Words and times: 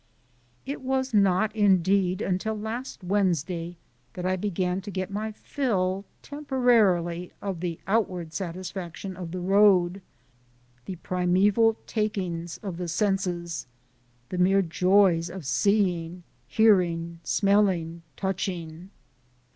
It 0.65 0.81
was 0.81 1.13
not, 1.13 1.55
indeed, 1.55 2.23
until 2.23 2.57
last 2.57 3.03
Wednesday 3.03 3.77
that 4.15 4.25
I 4.25 4.35
began 4.35 4.81
to 4.81 4.89
get 4.89 5.11
my 5.11 5.31
fill, 5.31 6.05
temporarily, 6.23 7.31
of 7.39 7.59
the 7.59 7.79
outward 7.85 8.33
satisfaction 8.33 9.15
of 9.15 9.29
the 9.29 9.39
Road 9.39 10.01
the 10.85 10.95
primeval 10.95 11.75
takings 11.85 12.57
of 12.63 12.77
the 12.77 12.87
senses 12.87 13.67
the 14.29 14.39
mere 14.39 14.63
joys 14.63 15.29
of 15.29 15.45
seeing, 15.45 16.23
hearing, 16.47 17.19
smelling, 17.21 18.01
touching. 18.17 18.89